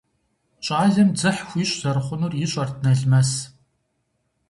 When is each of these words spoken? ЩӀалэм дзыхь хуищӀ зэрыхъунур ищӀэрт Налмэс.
ЩӀалэм 0.65 1.09
дзыхь 1.15 1.41
хуищӀ 1.47 1.77
зэрыхъунур 1.81 2.33
ищӀэрт 2.43 2.75
Налмэс. 2.83 3.31